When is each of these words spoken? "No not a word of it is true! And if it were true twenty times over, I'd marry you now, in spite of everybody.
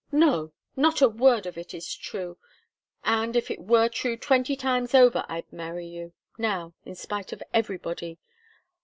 "No 0.11 0.51
not 0.75 0.99
a 1.03 1.07
word 1.07 1.45
of 1.45 1.59
it 1.59 1.75
is 1.75 1.93
true! 1.93 2.39
And 3.03 3.35
if 3.35 3.51
it 3.51 3.59
were 3.59 3.87
true 3.87 4.17
twenty 4.17 4.55
times 4.55 4.95
over, 4.95 5.23
I'd 5.29 5.53
marry 5.53 5.85
you 5.85 6.13
now, 6.39 6.73
in 6.85 6.95
spite 6.95 7.31
of 7.31 7.43
everybody. 7.53 8.17